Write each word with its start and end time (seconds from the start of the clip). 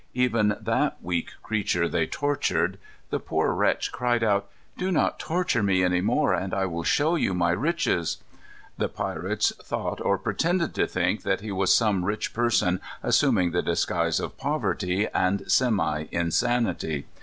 Even 0.15 0.57
that 0.59 0.97
weak 1.03 1.29
creature 1.43 1.87
they 1.87 2.07
tortured. 2.07 2.79
The 3.11 3.19
poor 3.19 3.53
wretch 3.53 3.91
cried 3.91 4.23
out: 4.23 4.49
"Do 4.75 4.91
not 4.91 5.19
torture 5.19 5.61
me 5.61 5.83
any 5.83 6.01
more, 6.01 6.33
and 6.33 6.55
I 6.55 6.65
will 6.65 6.81
show 6.81 7.13
you 7.15 7.35
my 7.35 7.51
riches." 7.51 8.17
The 8.79 8.89
pirates 8.89 9.53
thought, 9.63 10.01
or 10.01 10.17
pretended 10.17 10.73
to 10.73 10.87
think, 10.87 11.21
that 11.21 11.41
he 11.41 11.51
was 11.51 11.71
some 11.77 12.03
rich 12.03 12.33
person 12.33 12.81
assuming 13.03 13.51
the 13.51 13.61
disguise 13.61 14.19
of 14.19 14.39
poverty 14.39 15.07
and 15.13 15.43
semi 15.45 16.05
insanity. 16.11 17.05